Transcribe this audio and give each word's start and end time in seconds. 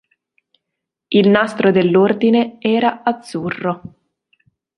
Il 1.09 1.29
"nastro" 1.29 1.69
dell'Ordine 1.69 2.57
era 2.59 3.03
azzurro. 3.03 3.81